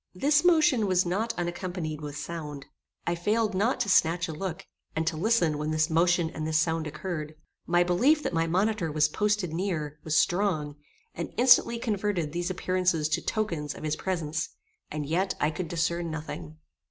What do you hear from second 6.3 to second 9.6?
and this sound occurred. My belief that my monitor was posted